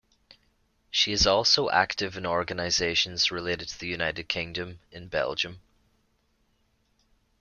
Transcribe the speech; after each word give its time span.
She 0.89 1.11
is 1.11 1.27
also 1.27 1.69
active 1.69 2.17
in 2.17 2.25
organisations 2.25 3.29
related 3.29 3.67
to 3.69 3.77
the 3.79 3.85
United 3.85 4.27
Kingdom 4.27 4.79
in 4.91 5.09
Belgium. 5.09 5.61